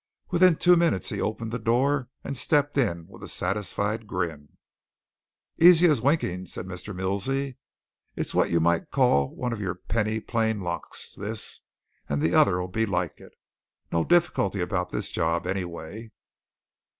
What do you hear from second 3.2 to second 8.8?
a satisfied grin. "Easy as winking!" said Mr. Milsey. "It's what you